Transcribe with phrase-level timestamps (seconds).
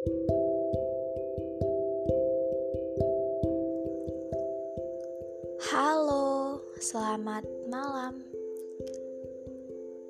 [0.00, 0.16] Halo,
[6.80, 8.24] selamat malam.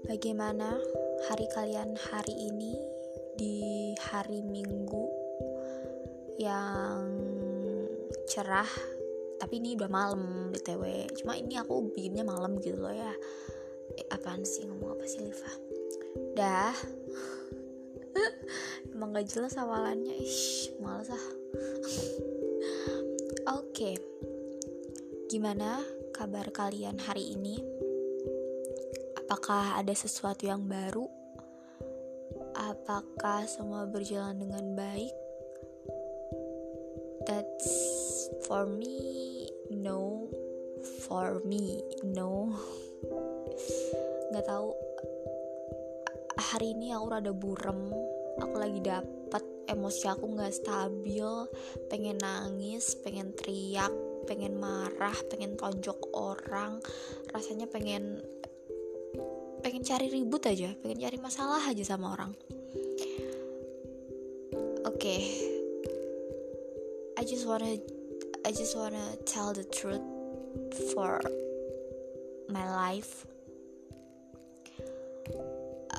[0.07, 0.79] Bagaimana
[1.27, 2.79] hari kalian hari ini
[3.35, 5.11] di hari Minggu
[6.39, 7.11] yang
[8.31, 8.71] cerah?
[9.43, 11.11] Tapi ini udah malam btw.
[11.19, 13.11] Cuma ini aku bikinnya malam gitu loh ya.
[13.99, 15.51] Eh, apaan sih ngomong apa sih Liva?
[16.39, 16.79] Dah.
[18.95, 20.15] Emang gak jelas awalannya.
[20.17, 21.17] Ih, males ah.
[23.57, 23.71] Oke.
[23.71, 23.97] Okay.
[25.31, 25.79] Gimana
[26.11, 27.63] kabar kalian hari ini?
[29.15, 31.07] Apakah ada sesuatu yang baru?
[32.59, 35.15] Apakah semua berjalan dengan baik?
[37.31, 37.71] That's
[38.49, 40.27] for me, no.
[41.07, 42.59] For me, no.
[44.35, 44.75] Gak tahu.
[46.41, 47.93] Hari ini aku rada burem.
[48.41, 51.29] Aku lagi dapet emosi aku nggak stabil.
[51.93, 53.93] Pengen nangis, pengen teriak,
[54.25, 56.81] pengen marah, pengen tonjok orang,
[57.37, 58.25] rasanya pengen
[59.61, 62.33] pengen cari ribut aja, pengen cari masalah aja sama orang.
[64.89, 65.21] Oke, okay.
[67.21, 67.77] I just wanna
[68.49, 70.01] I just wanna tell the truth
[70.97, 71.21] for
[72.49, 73.29] my life.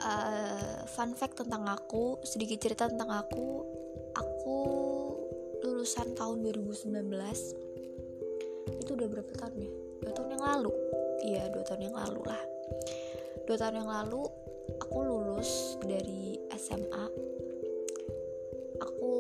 [0.02, 3.62] Uh, fun fact tentang aku, sedikit cerita tentang aku,
[4.18, 4.58] aku
[5.62, 6.90] lulusan tahun 2019
[8.82, 9.72] itu udah berapa tahun ya?
[10.02, 10.72] Dua tahun yang lalu.
[11.22, 12.42] Iya dua tahun yang lalu lah.
[13.46, 14.22] Dua tahun yang lalu
[14.82, 17.06] aku lulus dari SMA
[18.82, 19.14] aku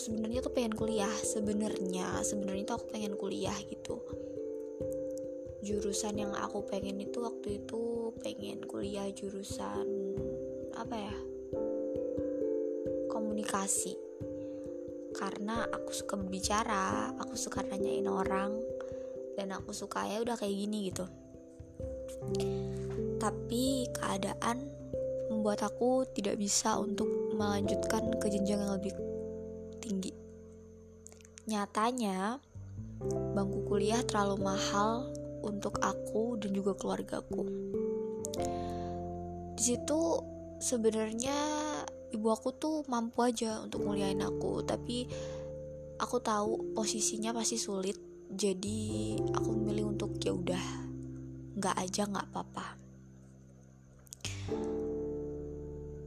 [0.00, 4.02] sebenarnya tuh pengen kuliah sebenarnya sebenarnya tuh aku pengen kuliah gitu.
[5.62, 9.88] Jurusan yang aku pengen itu waktu itu pengen kuliah jurusan
[10.76, 11.16] apa ya
[13.08, 13.96] komunikasi.
[15.12, 18.56] Karena aku suka berbicara aku suka nanyain orang
[19.36, 21.04] dan aku suka ya udah kayak gini gitu.
[23.20, 24.66] Tapi keadaan
[25.32, 28.94] membuat aku tidak bisa untuk melanjutkan ke jenjang yang lebih
[29.80, 30.12] tinggi.
[31.48, 32.40] Nyatanya
[33.34, 35.10] bangku kuliah terlalu mahal
[35.42, 37.42] untuk aku dan juga keluargaku
[39.52, 40.00] di situ
[40.58, 41.36] sebenarnya
[42.12, 45.06] ibu aku tuh mampu aja untuk muliain aku tapi
[46.00, 47.96] aku tahu posisinya pasti sulit
[48.32, 50.64] jadi aku memilih untuk ya udah
[51.52, 52.66] nggak aja nggak apa-apa.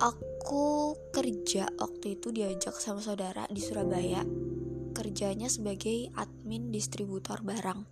[0.01, 4.25] Aku kerja waktu itu diajak sama saudara di Surabaya
[4.91, 7.85] kerjanya sebagai admin distributor barang.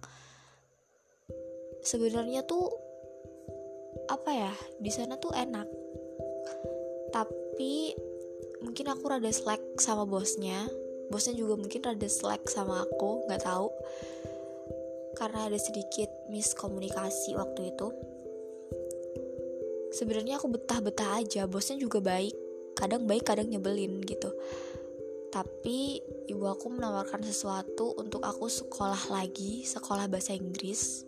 [1.83, 2.82] Sebenarnya tuh
[4.09, 5.67] apa ya di sana tuh enak.
[7.13, 7.93] Tapi
[8.65, 10.65] mungkin aku rada slack sama bosnya.
[11.11, 13.69] Bosnya juga mungkin rada slack sama aku nggak tahu.
[15.13, 17.87] Karena ada sedikit miskomunikasi waktu itu.
[19.93, 22.33] Sebenarnya aku betah-betah aja bosnya juga baik.
[22.73, 24.33] Kadang baik kadang nyebelin gitu.
[25.29, 31.05] Tapi ibu aku menawarkan sesuatu untuk aku sekolah lagi sekolah bahasa Inggris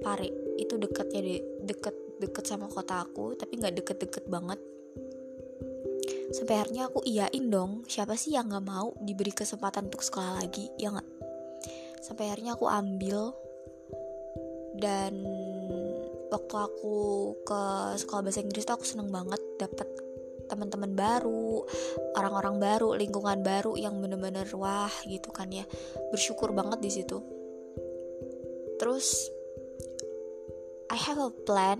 [0.00, 4.60] Pare itu dekatnya de deket deket sama kota aku tapi nggak deket-deket banget
[6.30, 10.68] sampai akhirnya aku iyain dong siapa sih yang nggak mau diberi kesempatan untuk sekolah lagi
[10.76, 11.08] ya nggak
[12.04, 13.32] sampai akhirnya aku ambil
[14.78, 15.16] dan
[16.30, 16.96] waktu aku
[17.42, 17.62] ke
[17.98, 19.88] sekolah bahasa Inggris tuh aku seneng banget dapet
[20.50, 21.62] teman-teman baru,
[22.18, 25.62] orang-orang baru, lingkungan baru yang bener-bener wah gitu kan ya.
[26.10, 27.22] Bersyukur banget di situ.
[28.82, 29.30] Terus
[30.90, 31.78] I have a plan.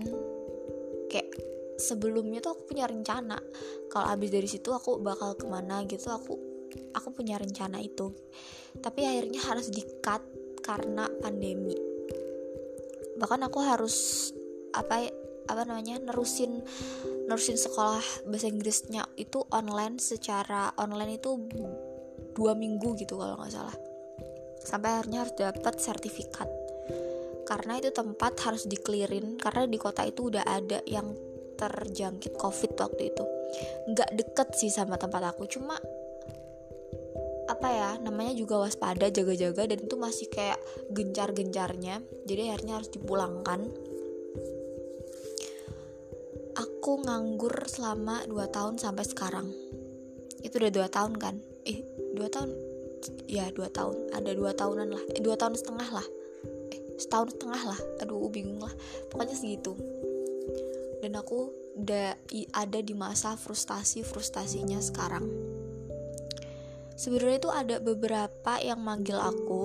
[1.11, 1.35] Kayak
[1.75, 3.35] sebelumnya tuh aku punya rencana.
[3.91, 6.39] Kalau abis dari situ aku bakal ke mana gitu aku
[6.95, 8.15] aku punya rencana itu.
[8.79, 10.23] Tapi akhirnya harus di cut
[10.63, 11.75] karena pandemi.
[13.19, 14.31] Bahkan aku harus
[14.71, 15.11] apa
[15.51, 16.63] apa namanya nerusin
[17.27, 21.35] nerusin sekolah bahasa Inggrisnya itu online secara online itu
[22.31, 23.75] dua minggu gitu kalau nggak salah.
[24.63, 26.60] Sampai akhirnya harus dapat sertifikat
[27.51, 31.11] karena itu tempat harus dikelirin karena di kota itu udah ada yang
[31.59, 33.23] terjangkit covid waktu itu.
[33.91, 35.75] Nggak deket sih sama tempat aku cuma
[37.51, 40.55] apa ya namanya juga waspada jaga-jaga dan itu masih kayak
[40.95, 43.67] gencar-gencarnya jadi akhirnya harus dipulangkan.
[46.55, 49.47] Aku nganggur selama 2 tahun sampai sekarang.
[50.39, 51.35] Itu udah dua tahun kan?
[51.67, 51.83] Eh
[52.15, 52.55] dua tahun?
[53.27, 54.09] Ya dua tahun.
[54.15, 55.03] Ada dua tahunan lah.
[55.13, 56.07] Eh, tahun setengah lah
[57.01, 57.79] setahun setengah lah.
[58.05, 58.73] Aduh bingung lah.
[59.09, 59.73] Pokoknya segitu.
[61.01, 62.13] Dan aku da,
[62.53, 65.25] ada di masa frustasi frustasinya sekarang.
[66.93, 69.63] Sebenarnya itu ada beberapa yang manggil aku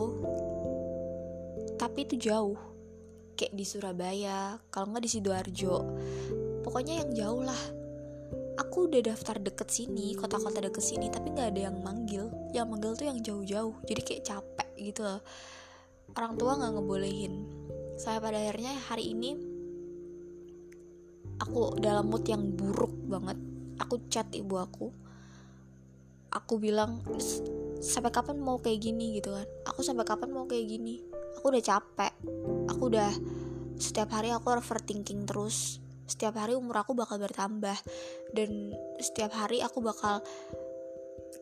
[1.77, 2.57] tapi itu jauh.
[3.37, 5.77] Kayak di Surabaya kalau nggak di sidoarjo.
[6.65, 7.63] Pokoknya yang jauh lah.
[8.57, 12.33] Aku udah daftar deket sini kota-kota deket sini tapi nggak ada yang manggil.
[12.57, 13.77] Yang manggil tuh yang jauh-jauh.
[13.85, 15.21] Jadi kayak capek gitu loh
[16.17, 17.35] orang tua nggak ngebolehin.
[18.01, 19.37] Saya pada akhirnya hari ini
[21.37, 23.37] aku dalam mood yang buruk banget.
[23.85, 24.89] Aku chat ibu aku.
[26.33, 27.05] Aku bilang
[27.81, 29.21] sampai kapan mau kayak gini?
[29.21, 29.49] gitu kan.
[29.69, 31.05] Aku sampai kapan mau kayak gini?
[31.41, 32.13] Aku udah capek.
[32.73, 33.13] Aku udah
[33.77, 35.81] setiap hari aku overthinking terus.
[36.09, 37.77] Setiap hari umur aku bakal bertambah.
[38.33, 40.25] Dan setiap hari aku bakal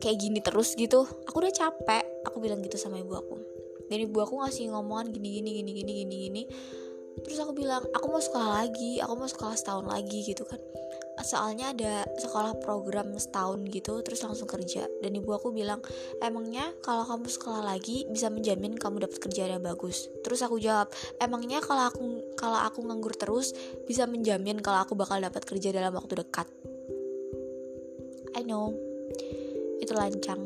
[0.03, 1.07] kayak gini terus gitu.
[1.27, 2.03] Aku udah capek.
[2.27, 3.54] Aku bilang gitu sama ibu aku
[3.89, 6.43] dan ibu aku ngasih ngomongan gini gini gini gini gini gini.
[7.15, 10.59] Terus aku bilang aku mau sekolah lagi aku mau sekolah setahun lagi gitu kan.
[11.23, 14.83] Soalnya ada sekolah program setahun gitu terus langsung kerja.
[14.99, 15.79] Dan ibu aku bilang
[16.19, 20.11] emangnya kalau kamu sekolah lagi bisa menjamin kamu dapat kerja yang bagus.
[20.27, 20.91] Terus aku jawab
[21.23, 22.03] emangnya kalau aku
[22.35, 23.55] kalau aku nganggur terus
[23.87, 26.51] bisa menjamin kalau aku bakal dapat kerja dalam waktu dekat?
[28.35, 28.75] I know.
[29.79, 30.43] Itu lancang.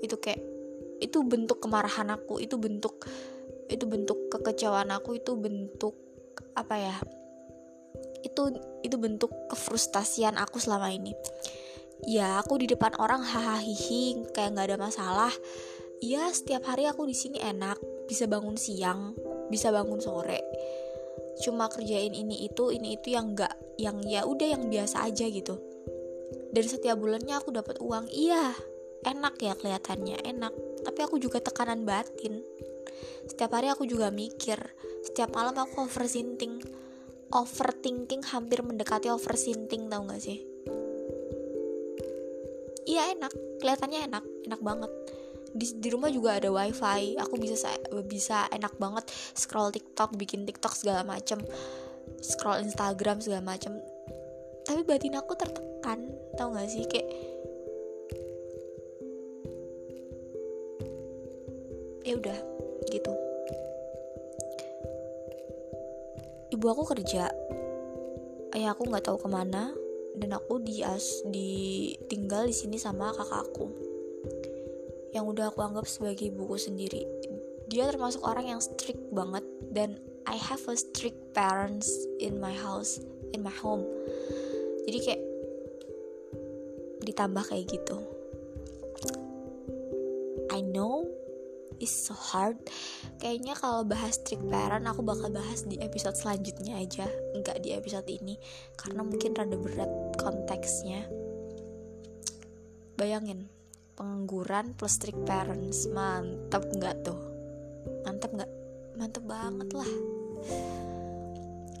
[0.00, 0.55] Itu kayak
[1.00, 3.04] itu bentuk kemarahan aku itu bentuk
[3.66, 5.94] itu bentuk kekecewaan aku itu bentuk
[6.56, 6.96] apa ya
[8.24, 8.42] itu
[8.82, 11.14] itu bentuk kefrustasian aku selama ini.
[12.04, 13.62] Ya aku di depan orang hahaha
[14.34, 15.32] kayak nggak ada masalah.
[16.04, 19.16] Ya setiap hari aku di sini enak bisa bangun siang
[19.48, 20.42] bisa bangun sore.
[21.40, 25.56] Cuma kerjain ini itu ini itu yang nggak yang ya udah yang biasa aja gitu.
[26.52, 28.12] Dan setiap bulannya aku dapat uang.
[28.12, 28.52] Iya
[29.06, 30.52] enak ya kelihatannya enak
[30.86, 32.38] tapi aku juga tekanan batin.
[33.26, 34.56] Setiap hari aku juga mikir
[35.02, 36.62] setiap malam aku overthinking.
[37.34, 40.46] Overthinking hampir mendekati overthinking tau gak sih?
[42.86, 43.32] Iya enak.
[43.58, 44.24] Kelihatannya enak.
[44.46, 44.92] Enak banget.
[45.50, 47.18] Di, di rumah juga ada wifi.
[47.18, 47.66] Aku bisa
[48.06, 51.42] bisa enak banget scroll tiktok bikin tiktok segala macem.
[52.22, 53.74] Scroll instagram segala macem.
[54.62, 56.06] Tapi batin aku tertekan
[56.38, 56.86] tau gak sih?
[56.86, 57.10] Kayak
[62.06, 62.38] ya udah
[62.94, 63.12] gitu.
[66.54, 67.26] Ibu aku kerja.
[68.54, 69.74] Ayah aku nggak tahu ke mana
[70.14, 73.68] dan aku di as ditinggal di sini sama kakakku
[75.10, 77.02] yang udah aku anggap sebagai ibuku sendiri.
[77.66, 79.42] Dia termasuk orang yang strict banget
[79.74, 79.98] dan
[80.30, 81.90] I have a strict parents
[82.22, 83.02] in my house
[83.34, 83.82] in my home.
[84.86, 85.22] Jadi kayak
[87.02, 88.15] ditambah kayak gitu
[91.86, 92.58] is so hard.
[93.22, 97.06] Kayaknya kalau bahas trick parent aku bakal bahas di episode selanjutnya aja.
[97.38, 98.34] Nggak di episode ini
[98.74, 101.06] karena mungkin rada berat konteksnya.
[102.98, 103.46] Bayangin
[103.94, 107.20] pengangguran plus trick parents mantep nggak tuh?
[108.02, 108.50] Mantep nggak?
[108.98, 109.90] Mantep banget lah.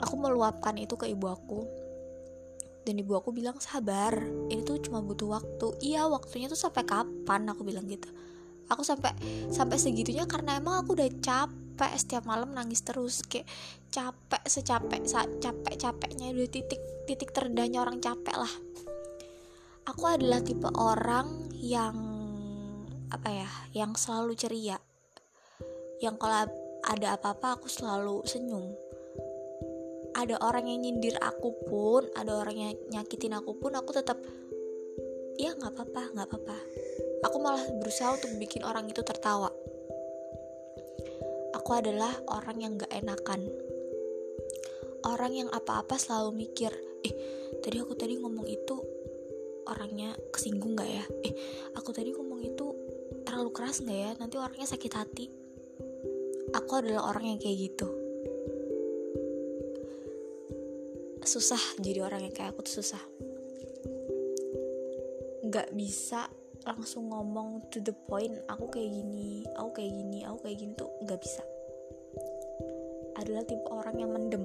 [0.06, 1.66] Aku meluapkan itu ke ibu aku.
[2.86, 4.14] Dan ibu aku bilang sabar
[4.46, 5.66] ini tuh cuma butuh waktu.
[5.82, 7.50] Iya waktunya tuh sampai kapan?
[7.50, 8.06] Aku bilang gitu
[8.66, 9.12] aku sampai
[9.50, 13.22] sampai segitunya karena emang aku udah capek setiap malam nangis terus.
[13.22, 13.46] Kayak
[13.90, 15.02] capek secapek
[15.40, 18.54] capek capeknya udah titik titik terendahnya orang capek lah.
[19.86, 21.94] Aku adalah tipe orang yang
[23.06, 24.78] apa ya yang selalu ceria.
[26.02, 26.50] Yang kalau
[26.86, 28.74] ada apa-apa aku selalu senyum.
[30.16, 34.16] Ada orang yang nyindir aku pun ada orang yang nyakitin aku pun aku tetap
[35.36, 36.58] ya nggak apa-apa nggak apa-apa
[37.26, 39.50] aku malah berusaha untuk bikin orang itu tertawa.
[41.58, 43.50] Aku adalah orang yang gak enakan.
[45.02, 46.70] Orang yang apa-apa selalu mikir
[47.02, 47.14] eh
[47.62, 48.78] tadi aku tadi ngomong itu
[49.66, 51.04] orangnya kesinggung gak ya?
[51.26, 51.34] Eh
[51.74, 52.66] aku tadi ngomong itu
[53.26, 54.10] terlalu keras gak ya?
[54.22, 55.26] Nanti orangnya sakit hati.
[56.54, 57.90] Aku adalah orang yang kayak gitu.
[61.26, 63.02] Susah jadi orang yang kayak aku tuh susah.
[65.42, 66.30] Nggak bisa
[66.66, 70.90] langsung ngomong to the point aku kayak gini aku kayak gini aku kayak gini tuh
[71.06, 71.42] nggak bisa.
[73.16, 74.44] Adalah tipe orang yang mendem.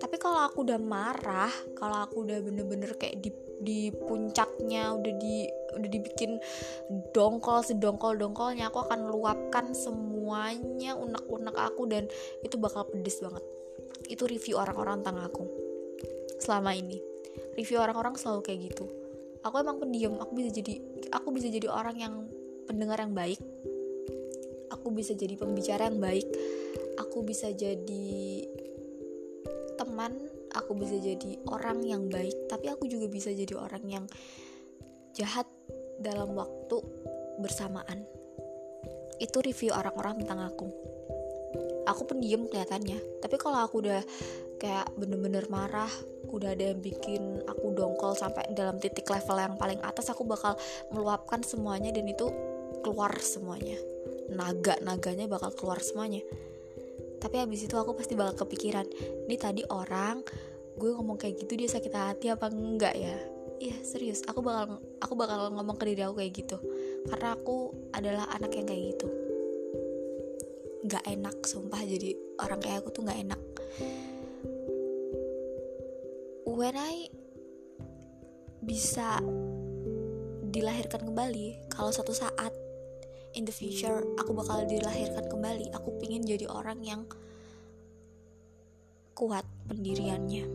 [0.00, 3.30] Tapi kalau aku udah marah kalau aku udah bener-bener kayak di
[3.60, 5.44] di puncaknya udah di
[5.76, 6.40] udah dibikin
[7.12, 12.08] dongkol sedongkol dongkolnya aku akan luapkan semuanya unek-unek aku dan
[12.40, 13.44] itu bakal pedes banget.
[14.08, 15.44] Itu review orang-orang tentang aku
[16.40, 16.96] selama ini.
[17.52, 18.97] Review orang-orang selalu kayak gitu
[19.48, 20.76] aku emang pendiam aku bisa jadi
[21.08, 22.14] aku bisa jadi orang yang
[22.68, 23.40] pendengar yang baik.
[24.68, 26.28] Aku bisa jadi pembicara yang baik.
[27.00, 28.44] Aku bisa jadi
[29.80, 30.12] teman.
[30.52, 32.36] Aku bisa jadi orang yang baik.
[32.52, 34.04] Tapi aku juga bisa jadi orang yang
[35.16, 35.48] jahat
[35.96, 36.84] dalam waktu
[37.40, 38.04] bersamaan.
[39.16, 40.68] Itu review orang-orang tentang aku.
[41.88, 43.24] Aku pendiam kelihatannya.
[43.24, 44.04] Tapi kalau aku udah
[44.58, 45.90] kayak bener-bener marah.
[46.28, 50.58] Udah ada yang bikin aku dongkol sampai dalam titik level yang paling atas aku bakal
[50.92, 52.28] meluapkan semuanya dan itu
[52.82, 53.78] keluar semuanya.
[54.28, 56.20] Naga naganya bakal keluar semuanya.
[57.18, 58.86] Tapi habis itu aku pasti bakal kepikiran
[59.26, 60.22] ini tadi orang
[60.78, 63.16] gue ngomong kayak gitu dia sakit hati apa enggak ya?
[63.58, 66.58] Iya serius aku bakal aku bakal ngomong ke diri aku kayak gitu.
[67.08, 69.08] Karena aku adalah anak yang kayak gitu.
[70.86, 73.40] Nggak enak sumpah jadi orang kayak aku tuh nggak enak
[76.58, 77.06] when I
[78.66, 79.22] bisa
[80.50, 82.50] dilahirkan kembali kalau satu saat
[83.38, 87.06] in the future aku bakal dilahirkan kembali aku pingin jadi orang yang
[89.14, 90.50] kuat pendiriannya.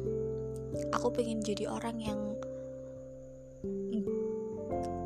[0.92, 2.20] Aku pengen jadi orang yang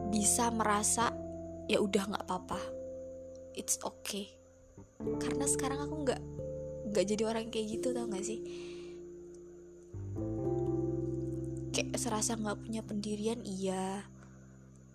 [0.10, 1.14] bisa merasa
[1.70, 2.62] ya udah nggak apa-apa.
[3.54, 4.34] It's okay.
[5.22, 6.22] Karena sekarang aku nggak
[6.90, 8.42] nggak jadi orang kayak gitu tau gak sih
[11.78, 14.02] kayak serasa nggak punya pendirian iya.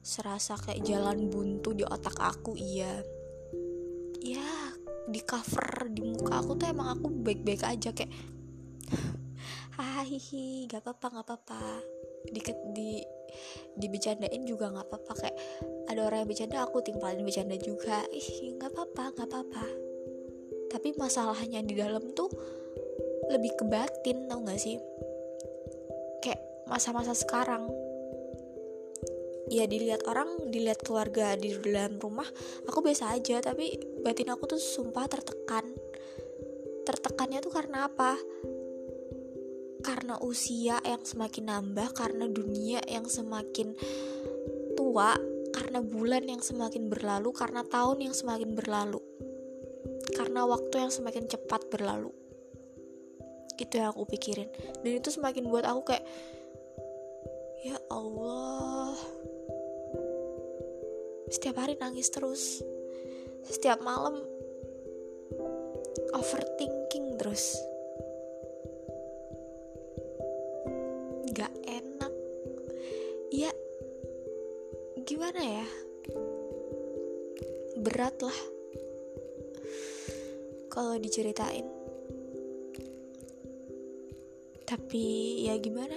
[0.02, 3.06] Serasa kayak jalan buntu di otak aku iya.
[4.18, 4.74] Ya
[5.06, 8.10] di cover di muka aku tuh emang aku baik-baik aja kayak
[9.78, 11.62] hahihi gak apa-apa gak apa-apa.
[12.26, 12.40] Di
[12.74, 12.90] di
[13.78, 15.36] dibicarain juga nggak apa-apa kayak
[15.88, 18.02] ada orang yang bercanda aku timpalin bercanda juga.
[18.10, 19.66] Ih nggak apa-apa nggak apa-apa.
[20.66, 22.26] Tapi masalahnya di dalam tuh
[23.30, 24.82] lebih ke batin tau gak sih
[26.72, 27.68] masa-masa sekarang.
[29.52, 32.24] Ya dilihat orang dilihat keluarga di dalam rumah
[32.64, 35.68] aku biasa aja tapi batin aku tuh sumpah tertekan.
[36.88, 38.16] Tertekannya tuh karena apa?
[39.82, 43.74] Karena usia yang semakin nambah, karena dunia yang semakin
[44.78, 45.18] tua,
[45.50, 49.02] karena bulan yang semakin berlalu, karena tahun yang semakin berlalu,
[50.14, 52.14] karena waktu yang semakin cepat berlalu.
[53.58, 54.50] Itu yang aku pikirin,
[54.86, 56.06] dan itu semakin buat aku kayak,
[57.62, 58.98] ya Allah,
[61.30, 62.60] setiap hari nangis terus,
[63.46, 64.18] setiap malam
[66.12, 67.56] overthinking terus.
[73.32, 73.48] Ya
[75.08, 75.64] gimana ya?
[77.80, 78.40] Berat lah.
[80.68, 81.64] Kalau diceritain.
[84.68, 85.04] Tapi
[85.48, 85.96] ya gimana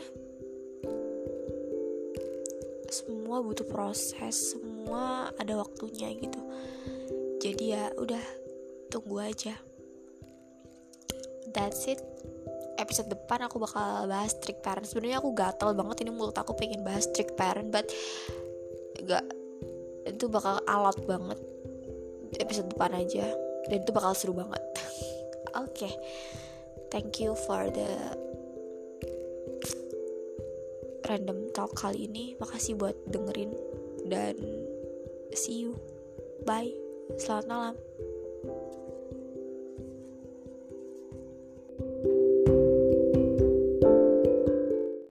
[3.25, 6.37] semua butuh proses semua ada waktunya gitu.
[7.41, 8.21] Jadi ya udah
[8.93, 9.57] tunggu aja.
[11.49, 11.97] That's it.
[12.77, 14.85] Episode depan aku bakal bahas strict parent.
[14.85, 17.89] Sebenarnya aku gatel banget ini mulut aku pengen bahas strict parent but
[19.09, 19.25] gak
[20.05, 21.41] itu bakal alat banget.
[22.37, 23.25] Episode depan aja.
[23.65, 24.61] Dan itu bakal seru banget.
[25.65, 25.73] Oke.
[25.73, 25.93] Okay.
[26.93, 27.89] thank you for the
[31.07, 32.33] random talk kali ini.
[32.37, 33.53] Makasih buat dengerin.
[34.05, 34.35] Dan
[35.33, 35.77] see you.
[36.45, 36.73] Bye.
[37.21, 37.75] Selamat malam